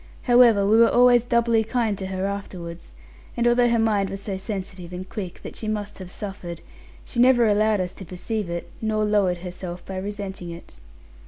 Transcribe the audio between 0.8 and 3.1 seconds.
always doubly kind to her afterwards;